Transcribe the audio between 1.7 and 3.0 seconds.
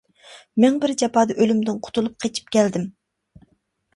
قۇتۇلۇپ قېچىپ كەلدىم.